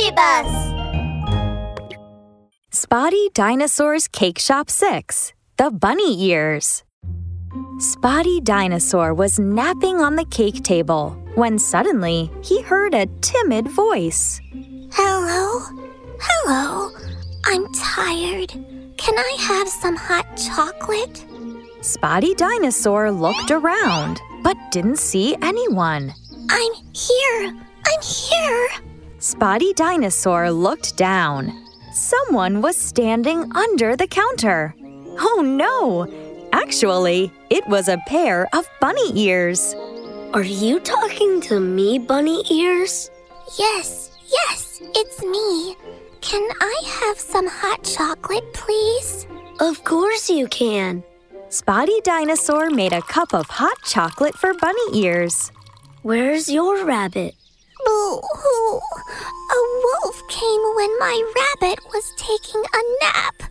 [0.00, 0.72] Baby Bus!
[2.70, 6.84] Spotty Dinosaur's Cake Shop 6 The Bunny Ears.
[7.78, 14.40] Spotty Dinosaur was napping on the cake table when suddenly he heard a timid voice.
[14.92, 15.60] Hello?
[16.18, 16.90] Hello?
[17.44, 18.52] I'm tired.
[18.96, 21.26] Can I have some hot chocolate?
[21.82, 26.14] Spotty Dinosaur looked around but didn't see anyone.
[26.48, 27.52] I'm here.
[27.86, 28.89] I'm here.
[29.20, 31.52] Spotty Dinosaur looked down.
[31.92, 34.74] Someone was standing under the counter.
[35.18, 36.08] Oh no!
[36.54, 39.74] Actually, it was a pair of bunny ears.
[40.32, 43.10] Are you talking to me, bunny ears?
[43.58, 45.76] Yes, yes, it's me.
[46.22, 49.26] Can I have some hot chocolate, please?
[49.60, 51.04] Of course you can.
[51.50, 55.52] Spotty Dinosaur made a cup of hot chocolate for bunny ears.
[56.00, 57.34] Where's your rabbit?
[57.84, 58.80] Boo hoo!
[59.50, 63.42] A wolf came when my rabbit was taking a nap.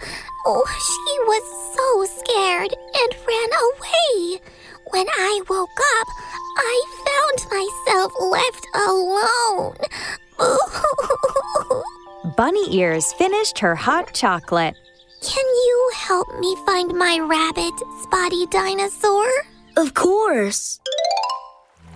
[0.46, 1.44] Oh, she was
[1.76, 4.42] so scared and ran away.
[4.92, 6.08] When I woke up,
[6.58, 9.78] I found myself left alone.
[10.38, 11.84] Boo
[12.38, 14.76] Bunny Ears finished her hot chocolate.
[15.22, 17.74] Can you help me find my rabbit,
[18.04, 19.28] Spotty Dinosaur?
[19.76, 20.80] Of course.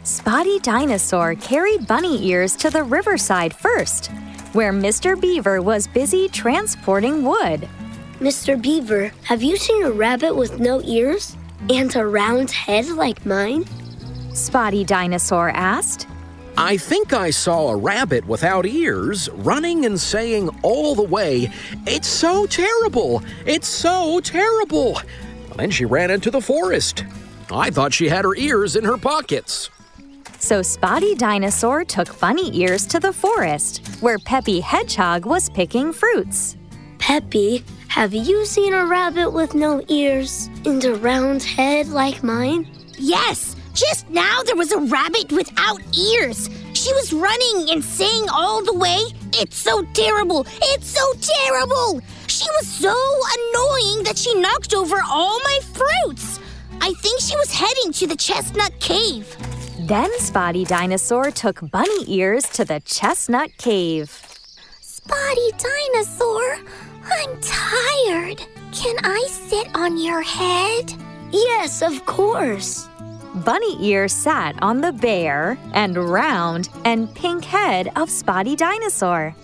[0.04, 4.08] Spotty Dinosaur carried Bunny Ears to the riverside first,
[4.52, 5.20] where Mr.
[5.20, 7.70] Beaver was busy transporting wood.
[8.20, 8.62] Mr.
[8.62, 11.38] Beaver, have you seen a rabbit with no ears
[11.70, 13.64] and a round head like mine?
[14.34, 16.06] Spotty Dinosaur asked.
[16.58, 21.50] I think I saw a rabbit without ears running and saying all the way,
[21.88, 23.24] It's so terrible!
[23.46, 25.00] It's so terrible!
[25.56, 27.06] Then she ran into the forest.
[27.50, 29.70] I thought she had her ears in her pockets.
[30.44, 36.58] So Spotty Dinosaur took Bunny Ears to the forest, where Peppy Hedgehog was picking fruits.
[37.00, 42.70] Peppy, have you seen a rabbit with no ears and a round head like mine?
[42.98, 43.56] Yes!
[43.74, 46.50] Just now there was a rabbit without ears.
[46.74, 49.00] She was running and saying all the way,
[49.36, 50.46] It's so terrible!
[50.62, 52.02] It's so terrible!
[52.28, 56.42] She was so annoying that she knocked over all my fruits.
[56.82, 59.38] I think she was heading to the chestnut cave.
[59.88, 64.10] Then Spotty Dinosaur took Bunny Ears to the chestnut cave.
[64.80, 66.58] Spotty Dinosaur,
[67.04, 68.42] I'm tired.
[68.72, 70.94] Can I sit on your head?
[71.34, 72.88] Yes, of course.
[73.44, 79.36] Bunny Ears sat on the bare and round and pink head of Spotty Dinosaur.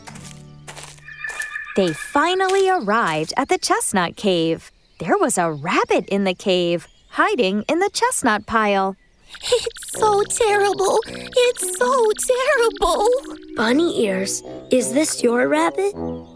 [1.76, 4.72] They finally arrived at the chestnut cave.
[5.00, 8.96] There was a rabbit in the cave, hiding in the chestnut pile.
[9.44, 11.00] It's so terrible.
[11.06, 13.08] It's so terrible.
[13.56, 15.94] Bunny Ears, is this your rabbit?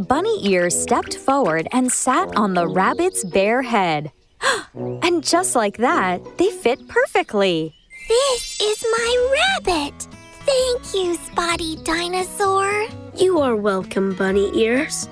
[0.07, 4.11] Bunny Ears stepped forward and sat on the rabbit's bare head.
[4.73, 7.73] and just like that, they fit perfectly.
[8.07, 10.07] This is my rabbit.
[10.45, 12.87] Thank you, Spotty Dinosaur.
[13.15, 15.07] You are welcome, Bunny Ears.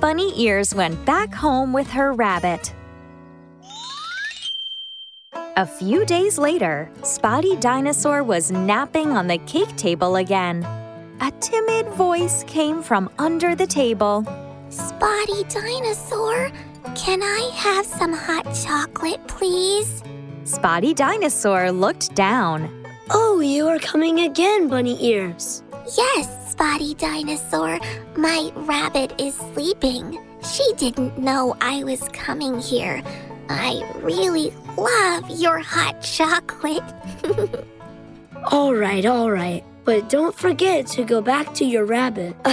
[0.00, 2.72] Bunny Ears went back home with her rabbit.
[5.58, 10.64] A few days later, Spotty Dinosaur was napping on the cake table again.
[11.20, 14.24] A timid voice came from under the table.
[14.70, 16.50] Spotty Dinosaur,
[16.94, 20.02] can I have some hot chocolate, please?
[20.44, 22.86] Spotty Dinosaur looked down.
[23.10, 25.64] Oh, you are coming again, Bunny Ears.
[25.98, 27.78] Yes, Spotty Dinosaur.
[28.16, 30.18] My rabbit is sleeping.
[30.50, 33.02] She didn't know I was coming here.
[33.50, 36.82] I really love your hot chocolate.
[38.50, 39.64] all right, all right.
[39.84, 42.36] But don't forget to go back to your rabbit.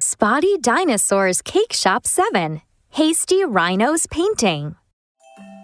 [0.00, 4.76] Spotty Dinosaur's Cake Shop 7 Hasty Rhino's Painting.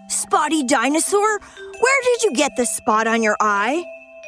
[0.07, 3.83] Spotty Dinosaur, where did you get the spot on your eye?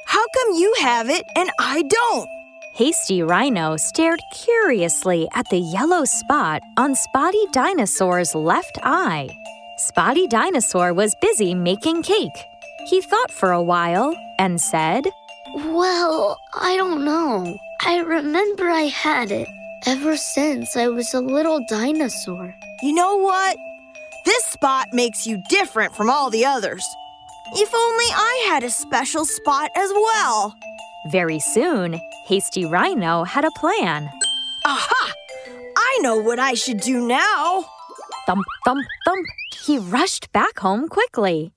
[0.07, 2.27] How come you have it and I don't?
[2.73, 9.29] Hasty Rhino stared curiously at the yellow spot on Spotty Dinosaur's left eye.
[9.77, 12.45] Spotty Dinosaur was busy making cake.
[12.87, 15.05] He thought for a while and said,
[15.53, 17.57] Well, I don't know.
[17.81, 19.49] I remember I had it
[19.85, 22.55] ever since I was a little dinosaur.
[22.83, 23.57] You know what?
[24.23, 26.85] This spot makes you different from all the others.
[27.53, 30.55] If only I had a special spot as well.
[31.11, 34.09] Very soon, Hasty Rhino had a plan.
[34.65, 35.11] Aha!
[35.77, 37.65] I know what I should do now.
[38.25, 39.25] Thump, thump, thump.
[39.65, 41.51] He rushed back home quickly.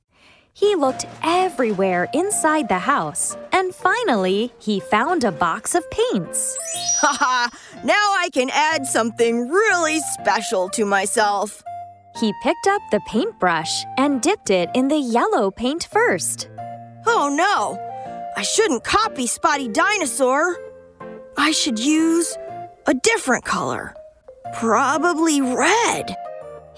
[0.54, 6.56] He looked everywhere inside the house and finally, he found a box of paints.
[7.02, 11.62] Haha, now I can add something really special to myself.
[12.18, 16.48] He picked up the paintbrush and dipped it in the yellow paint first.
[17.06, 17.78] Oh no,
[18.36, 20.56] I shouldn't copy Spotty Dinosaur.
[21.36, 22.38] I should use
[22.86, 23.94] a different color.
[24.54, 26.16] Probably red.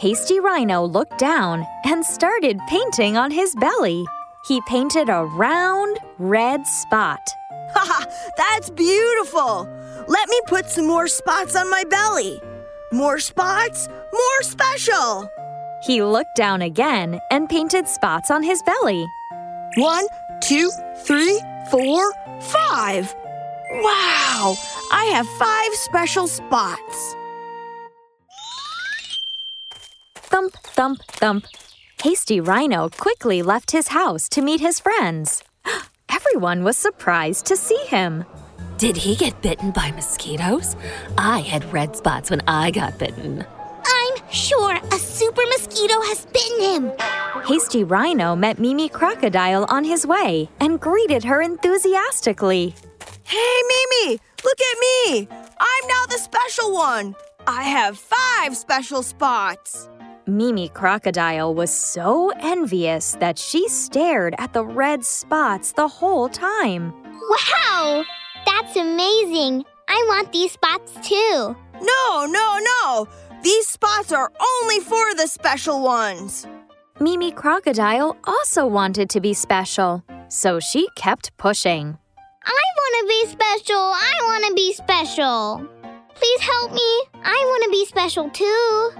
[0.00, 4.06] Hasty Rhino looked down and started painting on his belly.
[4.46, 7.20] He painted a round, red spot.
[7.74, 8.06] Haha,
[8.38, 9.68] that's beautiful.
[10.08, 12.40] Let me put some more spots on my belly.
[12.92, 15.30] More spots, more special.
[15.82, 19.06] He looked down again and painted spots on his belly.
[19.76, 20.06] One,
[20.40, 20.70] two,
[21.04, 22.10] three, four,
[22.40, 23.14] five.
[23.70, 24.56] Wow,
[24.90, 27.16] I have five special spots.
[30.40, 31.44] Thump, thump, thump.
[32.02, 35.44] Hasty Rhino quickly left his house to meet his friends.
[36.08, 38.24] Everyone was surprised to see him.
[38.78, 40.76] Did he get bitten by mosquitoes?
[41.18, 43.44] I had red spots when I got bitten.
[43.84, 46.92] I'm sure a super mosquito has bitten him.
[47.44, 52.74] Hasty Rhino met Mimi Crocodile on his way and greeted her enthusiastically.
[53.24, 55.28] Hey, Mimi, look at me.
[55.60, 57.14] I'm now the special one.
[57.46, 59.90] I have five special spots.
[60.26, 66.92] Mimi Crocodile was so envious that she stared at the red spots the whole time.
[67.04, 68.04] Wow!
[68.46, 69.64] That's amazing.
[69.88, 71.56] I want these spots too.
[71.80, 73.08] No, no, no.
[73.42, 74.30] These spots are
[74.62, 76.46] only for the special ones.
[77.00, 81.98] Mimi Crocodile also wanted to be special, so she kept pushing.
[82.44, 83.80] I want to be special.
[83.80, 85.66] I want to be special.
[86.14, 87.02] Please help me.
[87.14, 88.90] I want to be special too.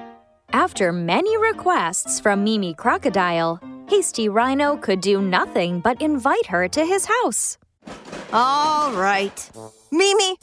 [0.52, 6.84] After many requests from Mimi Crocodile, Hasty Rhino could do nothing but invite her to
[6.84, 7.56] his house.
[8.32, 9.50] All right.
[9.92, 10.36] Mimi,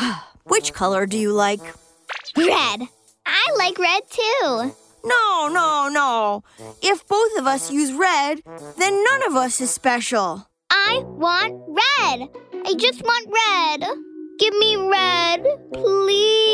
[0.44, 1.62] which color do you like?
[2.36, 2.82] Red.
[3.26, 4.74] I like red too.
[5.04, 6.42] No, no, no.
[6.82, 8.40] If both of us use red,
[8.78, 10.46] then none of us is special.
[10.70, 12.28] I want red.
[12.66, 13.88] I just want red.
[14.38, 16.53] Give me red, please.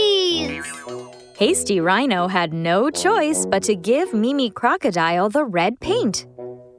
[1.41, 6.27] Hasty Rhino had no choice but to give Mimi Crocodile the red paint.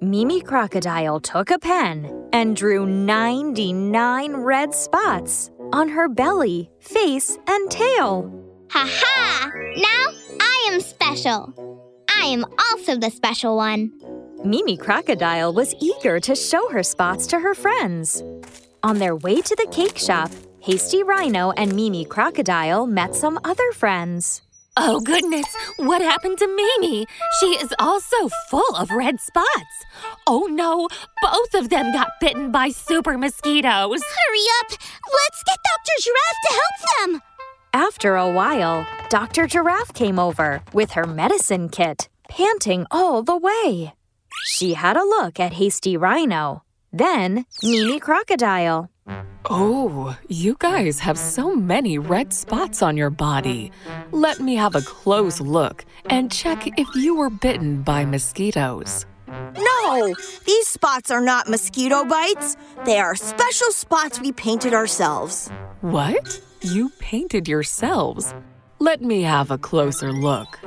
[0.02, 7.72] Mimi Crocodile took a pen and drew 99 red spots on her belly, face, and
[7.72, 8.32] tail.
[8.70, 9.52] Ha ha!
[9.78, 12.06] Now I am special.
[12.16, 13.92] I am also the special one.
[14.46, 18.24] Mimi Crocodile was eager to show her spots to her friends.
[18.84, 20.30] On their way to the cake shop,
[20.60, 24.44] Hasty Rhino and Mimi Crocodile met some other friends.
[24.84, 25.46] Oh goodness,
[25.78, 27.06] what happened to Mimi?
[27.40, 29.86] She is also full of red spots.
[30.26, 30.88] Oh no,
[31.22, 34.02] both of them got bitten by super mosquitoes.
[34.02, 34.72] Hurry up!
[34.72, 35.96] Let's get Dr.
[36.02, 37.22] Giraffe to help them!
[37.74, 39.46] After a while, Dr.
[39.46, 43.94] Giraffe came over with her medicine kit, panting all the way.
[44.46, 48.91] She had a look at Hasty Rhino, then Mimi Crocodile.
[49.46, 53.72] Oh, you guys have so many red spots on your body.
[54.12, 59.06] Let me have a close look and check if you were bitten by mosquitoes.
[59.28, 60.14] No,
[60.46, 62.56] these spots are not mosquito bites.
[62.86, 65.50] They are special spots we painted ourselves.
[65.82, 66.42] What?
[66.62, 68.34] You painted yourselves?
[68.80, 70.60] Let me have a closer look.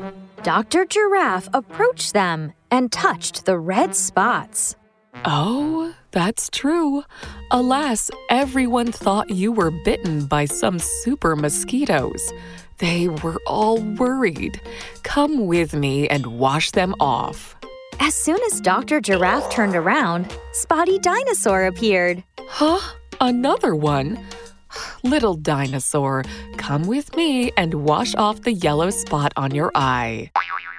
[0.42, 0.84] Dr.
[0.84, 4.76] Giraffe approached them and touched the red spots.
[5.24, 7.02] Oh, that's true.
[7.50, 12.32] Alas, everyone thought you were bitten by some super mosquitoes.
[12.78, 14.60] They were all worried.
[15.02, 17.56] Come with me and wash them off.
[17.98, 19.00] As soon as Dr.
[19.00, 22.22] Giraffe turned around, Spotty Dinosaur appeared.
[22.46, 22.78] Huh?
[23.20, 24.24] Another one?
[25.02, 26.22] Little dinosaur,
[26.56, 30.30] come with me and wash off the yellow spot on your eye.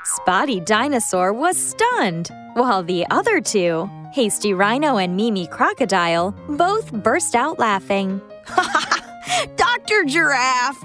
[0.05, 7.35] Spotty Dinosaur was stunned, while the other two, Hasty Rhino and Mimi Crocodile, both burst
[7.35, 8.21] out laughing.
[9.57, 10.05] Dr.
[10.05, 10.79] Giraffe,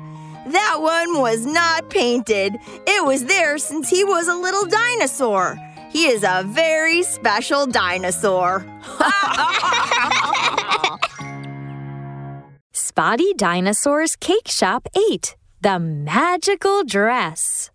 [0.49, 2.57] that one was not painted.
[2.89, 5.57] It was there since he was a little dinosaur.
[5.93, 8.67] He is a very special dinosaur.
[12.73, 17.71] Spotty Dinosaur's Cake Shop 8 The Magical Dress.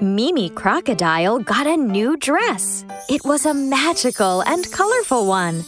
[0.00, 2.84] Mimi Crocodile got a new dress.
[3.08, 5.64] It was a magical and colorful one.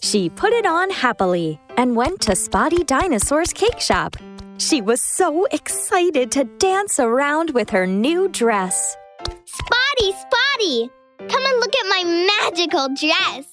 [0.00, 4.16] She put it on happily and went to Spotty Dinosaur's cake shop.
[4.58, 8.96] She was so excited to dance around with her new dress.
[9.44, 10.90] Spotty, Spotty!
[11.18, 13.44] Come and look at my magical dress.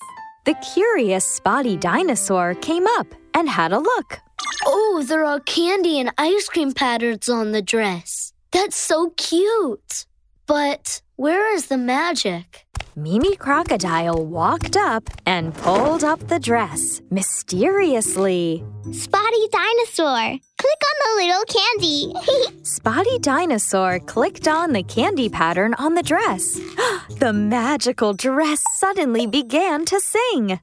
[0.46, 4.20] The curious spotty dinosaur came up and had a look.
[4.68, 8.34] Oh, there are candy and ice cream patterns on the dress.
[8.52, 10.06] That's so cute.
[10.52, 12.66] But where is the magic?
[12.98, 18.62] Mimi Crocodile walked up and pulled up the dress mysteriously.
[18.92, 22.14] Spotty Dinosaur, click on the little candy.
[22.64, 26.60] Spotty Dinosaur clicked on the candy pattern on the dress.
[27.20, 30.60] the magical dress suddenly began to sing.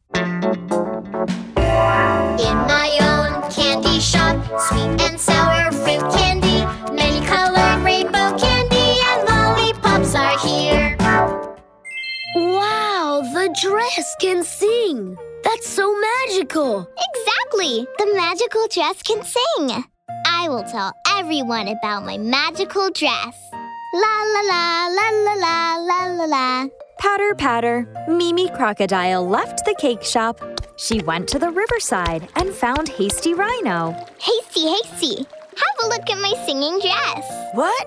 [2.45, 4.37] In my own candy shop,
[4.69, 6.48] sweet and sour fruit candy,
[13.61, 15.17] dress can sing.
[15.43, 16.89] That's so magical.
[17.11, 17.87] Exactly!
[17.99, 19.85] The magical dress can sing.
[20.27, 23.37] I will tell everyone about my magical dress.
[23.95, 26.67] La la la la la la la la la.
[26.99, 30.41] Patter, patter, Mimi Crocodile left the cake shop.
[30.77, 33.93] She went to the riverside and found Hasty Rhino.
[34.21, 35.17] Hasty, hasty.
[35.17, 37.27] Have a look at my singing dress.
[37.55, 37.87] What?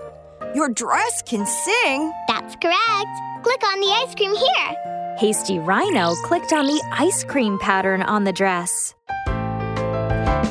[0.53, 2.11] Your dress can sing?
[2.27, 3.13] That's correct.
[3.43, 5.00] Click on the ice cream here.
[5.17, 8.95] Hasty Rhino clicked on the ice cream pattern on the dress.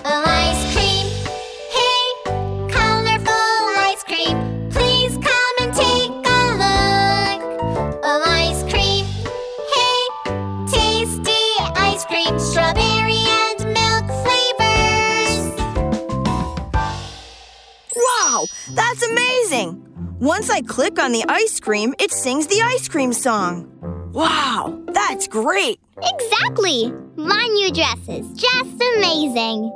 [0.05, 1.07] Ice cream.
[1.71, 2.03] Hey,
[2.71, 3.33] colorful
[3.79, 4.71] ice cream.
[4.71, 7.43] Please come and take a look.
[8.05, 9.07] Oh, ice cream.
[9.75, 10.01] Hey,
[10.69, 11.43] tasty
[11.75, 12.39] ice cream.
[12.39, 15.35] Strawberry and milk flavors.
[17.97, 19.85] Wow, that's amazing!
[20.21, 23.67] Once I click on the ice cream, it sings the ice cream song.
[24.13, 25.79] Wow, that's great!
[26.03, 26.93] Exactly.
[27.17, 29.71] My new dress is just amazing.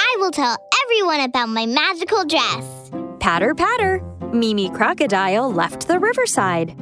[0.00, 2.90] I will tell everyone about my magical dress.
[3.20, 6.74] Patter, patter, Mimi Crocodile left the riverside.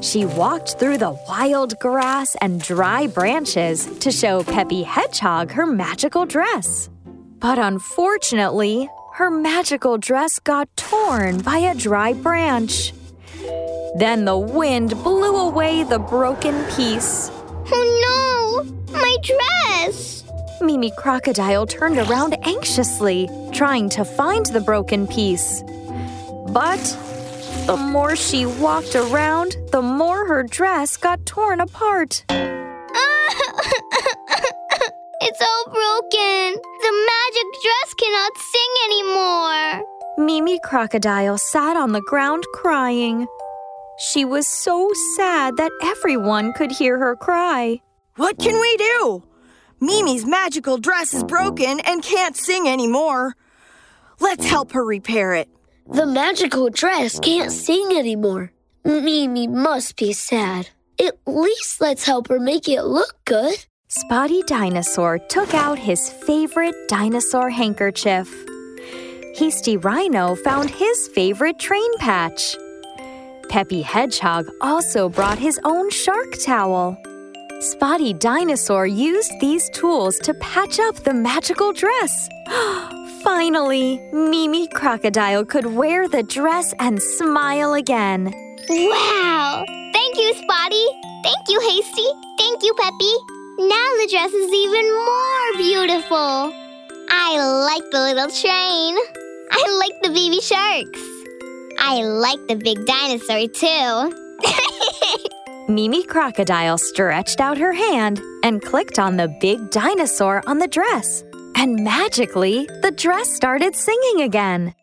[0.00, 6.26] She walked through the wild grass and dry branches to show Peppy Hedgehog her magical
[6.26, 6.90] dress.
[7.38, 12.92] But unfortunately, her magical dress got torn by a dry branch.
[13.96, 17.30] Then the wind blew away the broken piece.
[17.70, 18.64] Oh no!
[18.92, 20.24] My dress!
[20.60, 25.62] Mimi Crocodile turned around anxiously, trying to find the broken piece.
[26.48, 26.80] But
[27.66, 32.24] the more she walked around, the more her dress got torn apart.
[32.28, 32.40] it's
[35.40, 36.60] all broken.
[36.84, 39.93] The magic dress cannot sing anymore.
[40.16, 43.26] Mimi Crocodile sat on the ground crying.
[43.98, 47.80] She was so sad that everyone could hear her cry.
[48.16, 49.24] What can we do?
[49.80, 53.34] Mimi's magical dress is broken and can't sing anymore.
[54.20, 55.48] Let's help her repair it.
[55.90, 58.52] The magical dress can't sing anymore.
[58.84, 60.68] Mimi must be sad.
[61.00, 63.66] At least let's help her make it look good.
[63.88, 68.53] Spotty Dinosaur took out his favorite dinosaur handkerchief.
[69.36, 72.56] Hasty Rhino found his favorite train patch.
[73.48, 76.96] Peppy Hedgehog also brought his own shark towel.
[77.58, 82.28] Spotty Dinosaur used these tools to patch up the magical dress.
[83.24, 88.32] Finally, Mimi Crocodile could wear the dress and smile again.
[88.68, 89.64] Wow!
[89.92, 90.86] Thank you, Spotty.
[91.24, 92.06] Thank you, Hasty.
[92.38, 93.14] Thank you, Peppy.
[93.58, 96.52] Now the dress is even more beautiful.
[97.10, 97.36] I
[97.66, 99.23] like the little train.
[99.56, 101.00] I like the baby sharks.
[101.78, 104.12] I like the big dinosaur, too.
[105.72, 111.22] Mimi Crocodile stretched out her hand and clicked on the big dinosaur on the dress.
[111.54, 114.74] And magically, the dress started singing again.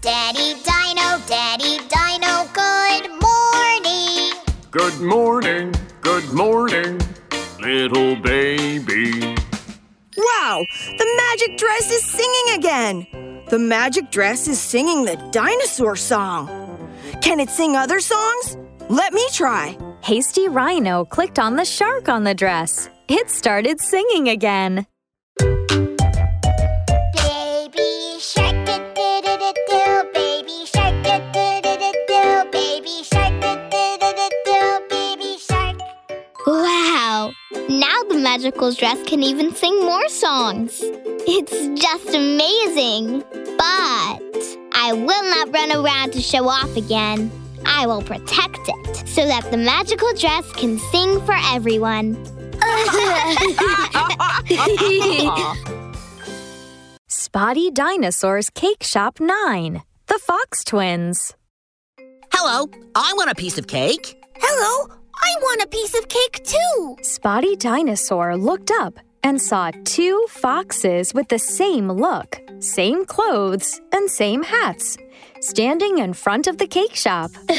[0.00, 4.32] Daddy Dino, Daddy Dino, good morning.
[4.72, 7.00] Good morning, good morning,
[7.60, 9.36] little baby.
[10.16, 10.64] Wow,
[10.98, 13.35] the magic dress is singing again.
[13.48, 16.48] The magic dress is singing the dinosaur song.
[17.22, 18.56] Can it sing other songs?
[18.88, 19.78] Let me try.
[20.02, 22.90] Hasty Rhino clicked on the shark on the dress.
[23.06, 24.84] It started singing again.
[38.36, 40.80] Magical dress can even sing more songs.
[40.82, 43.20] It's just amazing.
[43.32, 44.20] But
[44.74, 47.30] I will not run around to show off again.
[47.64, 52.22] I will protect it so that the magical dress can sing for everyone.
[57.08, 59.80] Spotty Dinosaur's Cake Shop 9.
[60.08, 61.32] The Fox Twins.
[62.34, 64.22] Hello, I want a piece of cake.
[64.36, 66.96] Hello, I want a piece of cake too.
[67.02, 74.10] Spotty Dinosaur looked up and saw two foxes with the same look, same clothes, and
[74.10, 74.96] same hats,
[75.40, 77.30] standing in front of the cake shop.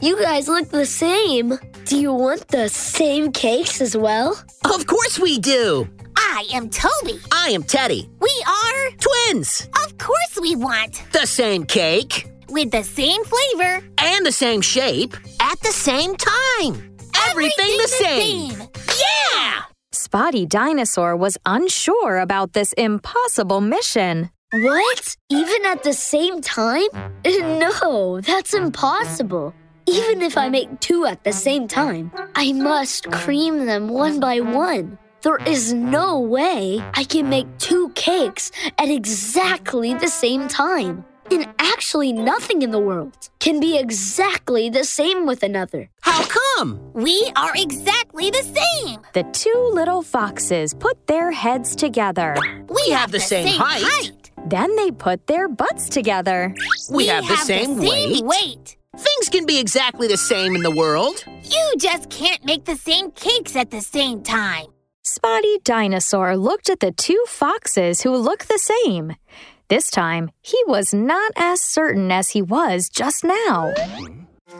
[0.00, 1.58] You guys look the same.
[1.84, 4.36] Do you want the same cakes as well?
[4.64, 5.88] Of course we do.
[6.16, 7.20] I am Toby.
[7.30, 8.08] I am Teddy.
[8.20, 8.90] We are.
[8.98, 9.68] Twins.
[9.86, 11.02] Of course we want.
[11.12, 13.84] The same cake With the same flavor.
[13.98, 15.14] and the same shape
[15.52, 16.96] at the same time.
[17.28, 18.58] Everything, the same.
[18.88, 19.62] Yeah!
[19.92, 24.30] Spotty Dinosaur was unsure about this impossible mission.
[24.52, 25.16] What?
[25.28, 26.88] Even at the same time?
[27.62, 29.54] No, that's impossible.
[29.86, 34.40] Even if I make two at the same time, I must cream them one by
[34.40, 34.98] one.
[35.22, 41.04] There is no way I can make two cakes at exactly the same time.
[41.32, 45.88] And actually, nothing in the world can be exactly the same with another.
[46.02, 46.78] How come?
[46.92, 49.00] We are exactly the same.
[49.14, 52.36] The two little foxes put their heads together.
[52.68, 54.30] We, have the same height.
[54.46, 56.54] Then they put their butts together.
[56.90, 58.22] We, have, the same, weight.
[58.22, 58.76] weight.
[58.98, 61.24] Things can be exactly the same in the world.
[61.42, 64.66] You just can't make the same cakes at the same time.
[65.02, 69.16] Spotty Dinosaur looked at the two foxes who looked the same.
[69.68, 73.72] This time, he was not as certain as he was just now.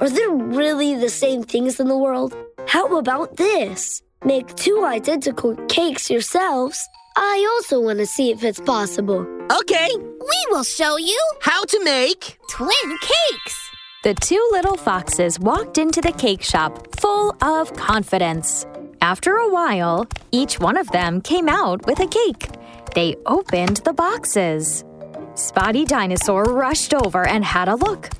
[0.01, 2.35] Are there really the same things in the world?
[2.67, 4.03] How about this?
[4.25, 6.79] Make two identical cakes yourselves.
[7.17, 9.27] I also want to see if it's possible.
[9.61, 12.39] Okay, We will show you how to make.
[12.49, 13.71] twin cakes.
[14.05, 18.65] The two little foxes walked into the cake shop full of confidence.
[19.03, 22.49] After a while, each one of them came out with a cake.
[22.95, 24.85] They opened the boxes.
[25.35, 28.11] Spotty Dinosaur rushed over and had a look.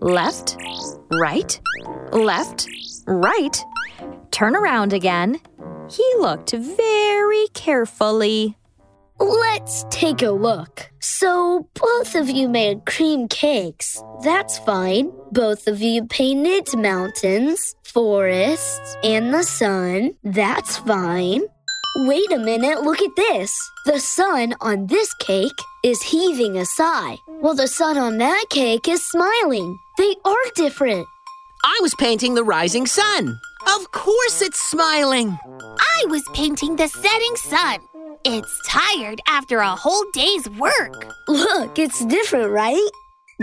[0.00, 0.56] Left,
[1.10, 1.60] right,
[2.12, 2.68] left,
[3.06, 3.64] right.
[4.30, 5.40] Turn around again.
[5.90, 8.56] He looked very carefully.
[9.18, 10.90] Let's take a look.
[11.00, 14.02] So, both of you made cream cakes.
[14.22, 15.10] That's fine.
[15.32, 20.12] Both of you painted mountains, forests, and the sun.
[20.22, 21.42] That's fine.
[21.96, 23.52] Wait a minute, look at this.
[23.84, 28.86] The sun on this cake is heaving a sigh, while the sun on that cake
[28.86, 29.76] is smiling.
[29.98, 31.04] They are different.
[31.64, 33.36] I was painting the rising sun.
[33.76, 35.36] Of course it's smiling.
[35.42, 37.80] I was painting the setting sun.
[38.24, 41.12] It's tired after a whole day's work.
[41.26, 42.90] Look, it's different, right?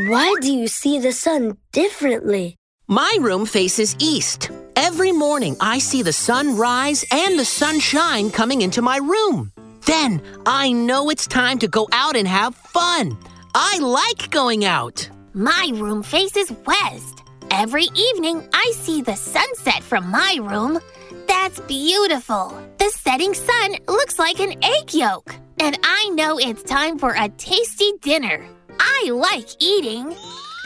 [0.07, 2.55] Why do you see the sun differently?
[2.89, 4.49] My room faces east.
[4.77, 9.51] Every morning I see the sun rise and the sunshine coming into my room.
[9.85, 13.17] Then I know it's time to go out and have fun.
[13.53, 15.09] I like going out.
[15.33, 17.23] My room faces west.
[17.51, 20.79] Every evening, I see the sunset from my room.
[21.27, 22.57] That's beautiful.
[22.77, 25.35] The setting sun looks like an egg yolk.
[25.59, 28.47] And I know it's time for a tasty dinner.
[28.79, 30.15] I like eating.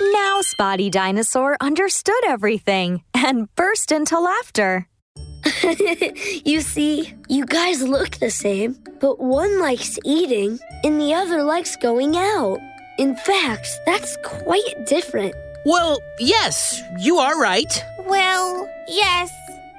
[0.02, 4.88] Now Spotty Dinosaur understood everything and burst into laughter.
[6.44, 11.76] you see, you guys look the same, but one likes eating and the other likes
[11.76, 12.60] going out.
[12.98, 15.36] In fact, that's quite different.
[15.66, 17.84] Well, yes, you are right.
[18.00, 19.32] Well, yes,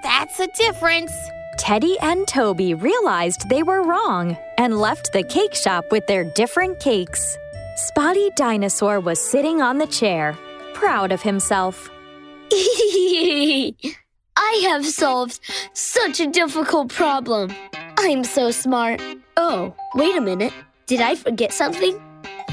[0.02, 1.12] that's a difference.
[1.58, 6.78] Teddy and Toby realized they were wrong and left the cake shop with their different
[6.80, 7.36] cakes.
[7.86, 10.38] Spotty Dinosaur was sitting on the chair,
[10.72, 11.90] proud of himself.
[12.52, 13.74] I
[14.62, 15.40] have solved
[15.72, 17.52] such a difficult problem.
[17.98, 19.02] I'm so smart.
[19.36, 20.52] Oh, wait a minute.
[20.86, 22.00] Did I forget something?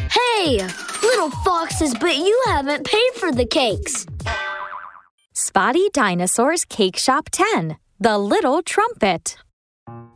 [0.10, 0.68] Hey,
[1.04, 4.08] little foxes, but you haven't paid for the cakes.
[5.34, 9.38] Spotty Dinosaur's Cake Shop 10, The Little Trumpet.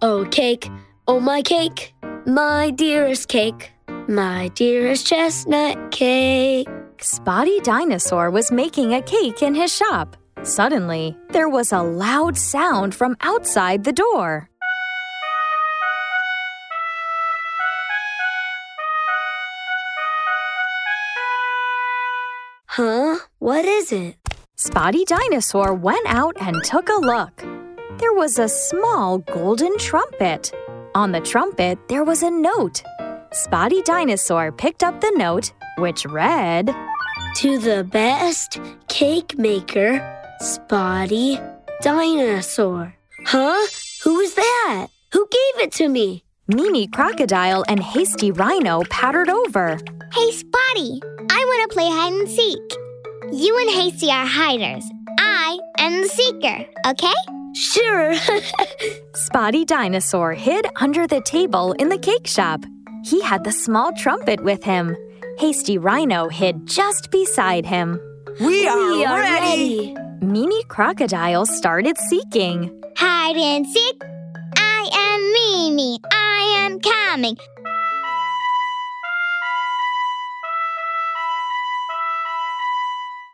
[0.02, 0.72] Oh, cake,
[1.08, 1.94] oh, my cake,
[2.26, 3.74] my dearest cake,
[4.08, 6.68] my dearest chestnut cake.
[7.00, 10.18] Spotty Dinosaur was making a cake in his shop.
[10.44, 14.50] Suddenly, there was a loud sound from outside the door.
[22.68, 23.20] Huh?
[23.40, 24.16] What is it?
[24.56, 27.46] Spotty Dinosaur went out and took a look.
[28.00, 30.52] There was a small golden trumpet.
[30.96, 32.82] On the trumpet, there was a note.
[33.34, 36.70] Spotty Dinosaur picked up the note, which read,
[37.38, 39.98] To the best cake maker,
[40.40, 41.40] Spotty
[41.82, 42.94] Dinosaur.
[43.26, 43.68] Huh?
[44.04, 44.88] Who is that?
[45.14, 46.24] Who gave it to me?
[46.48, 49.80] Mimi Crocodile and Hasty Rhino pattered over.
[50.14, 52.62] Hey, Spotty, I want to play hide and seek.
[53.32, 54.86] You and Hasty are hiders.
[55.18, 57.14] I am the seeker, okay?
[57.56, 58.14] Sure.
[59.16, 62.64] Spotty Dinosaur hid under the table in the cake shop.
[63.04, 64.96] He had the small trumpet with him.
[65.38, 68.00] Hasty Rhino hid just beside him.
[68.40, 69.94] We are, we are ready.
[69.94, 70.26] ready.
[70.26, 72.82] Mimi Crocodile started seeking.
[72.96, 74.02] Hide and seek.
[74.56, 76.00] I am Mimi.
[76.12, 77.36] I am coming.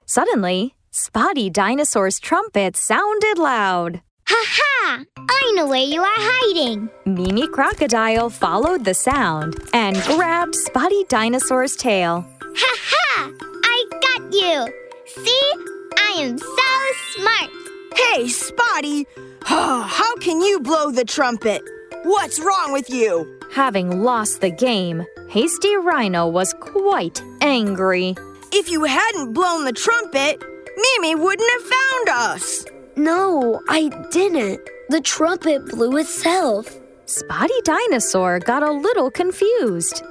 [0.07, 4.01] Suddenly, Spotty Dinosaur's trumpet sounded loud.
[4.31, 5.03] Ha ha!
[5.17, 6.87] I know where you are hiding.
[7.05, 12.23] Mimi Crocodile followed the sound and grabbed Spotty Dinosaur's tail.
[12.39, 13.31] Ha ha!
[13.63, 14.71] I got you.
[15.07, 15.51] See?
[15.97, 16.71] I am so
[17.15, 17.49] smart.
[17.95, 19.07] Hey, Spotty!
[19.45, 21.63] How can you blow the trumpet?
[22.03, 23.39] What's wrong with you?
[23.51, 28.15] Having lost the game, Hasty Rhino was quite angry.
[28.51, 30.43] If you hadn't blown the trumpet,
[30.77, 32.65] Mimi wouldn't have found us.
[32.99, 34.59] No, I didn't.
[34.89, 36.77] The trumpet blew itself.
[37.05, 40.03] Spotty Dinosaur got a little confused.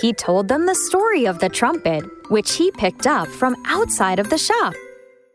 [0.00, 4.30] He told them the story of the trumpet, which he picked up from outside of
[4.30, 4.72] the shop.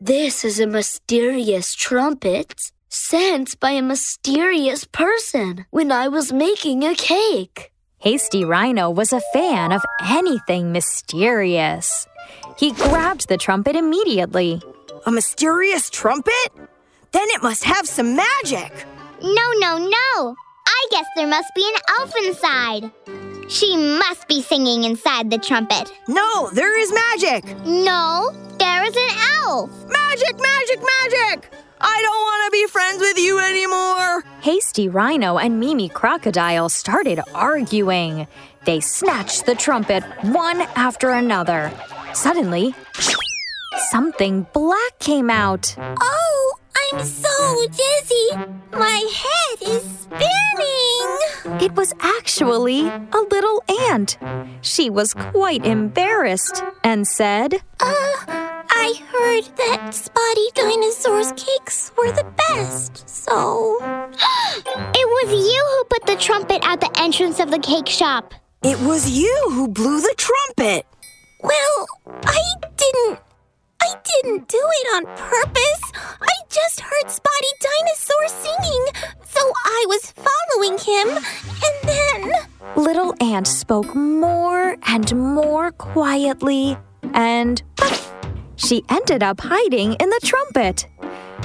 [0.02, 6.96] This is a mysterious trumpet sent by a mysterious person when I was making a
[6.96, 7.72] cake.
[8.00, 12.08] Hasty Rhino was a fan of anything mysterious.
[12.58, 14.64] He grabbed the trumpet immediately.
[15.06, 16.50] A mysterious trumpet?
[17.12, 18.72] Then it must have some magic.
[19.22, 20.36] No, no, no.
[20.68, 22.92] I guess there must be an elf inside.
[23.50, 25.92] She must be singing inside the trumpet.
[26.08, 27.46] No, there is magic.
[27.66, 29.70] No, there is an elf.
[29.88, 31.50] Magic, magic, magic.
[31.80, 34.24] I don't want to be friends with you anymore.
[34.42, 38.28] Hasty Rhino and Mimi Crocodile started arguing.
[38.66, 41.72] They snatched the trumpet one after another.
[42.14, 42.74] Suddenly,
[43.92, 45.76] something black came out.
[45.78, 46.47] Oh,
[46.94, 48.30] I'm so dizzy.
[48.72, 51.62] My head is spinning.
[51.62, 54.18] It was actually a little ant.
[54.62, 58.14] She was quite embarrassed and said, Uh,
[58.70, 63.78] I heard that Spotty Dinosaur's cakes were the best, so.
[63.82, 68.34] it was you who put the trumpet at the entrance of the cake shop.
[68.64, 70.86] It was you who blew the trumpet.
[71.44, 71.88] Well,
[72.26, 72.42] I
[72.76, 73.20] didn't.
[73.82, 75.92] I didn't do it on purpose.
[76.22, 78.86] I just heard Spotty Dinosaur singing,
[79.26, 81.08] so I was following him,
[81.66, 82.34] and then.
[82.76, 86.78] Little Ant spoke more and more quietly,
[87.14, 87.62] and
[88.56, 90.88] she ended up hiding in the trumpet.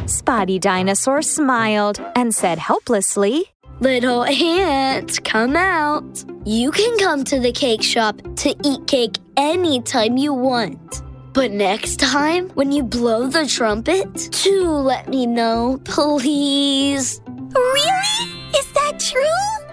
[0.06, 6.24] Spotty Dinosaur smiled and said helplessly, Little ant, come out.
[6.44, 11.02] You can come to the cake shop to eat cake anytime you want.
[11.34, 17.22] But next time, when you blow the trumpet, do let me know, please.
[17.26, 18.30] Really?
[18.58, 19.22] Is that true?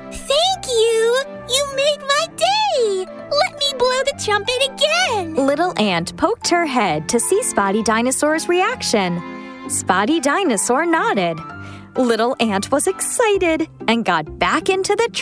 [0.09, 1.23] Thank you!
[1.49, 3.05] You made my day!
[3.29, 5.35] Let me blow the trumpet again!
[5.35, 9.21] Little Ant poked her head to see Spotty Dinosaur's reaction.
[9.69, 11.37] Spotty Dinosaur nodded.
[11.97, 15.19] Little Ant was excited and got back into the trumpet.